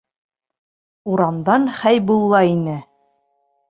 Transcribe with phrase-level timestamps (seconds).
[1.13, 2.83] Урамдан Хәйбулла инә.